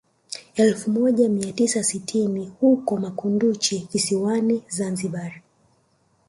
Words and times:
Elfu 0.55 0.91
moja 0.91 1.29
mia 1.29 1.53
tisa 1.53 1.83
sitini 1.83 2.45
huko 2.61 2.97
makunduchi 2.97 3.87
visiwani 3.93 4.63
Zanzibari 4.67 5.41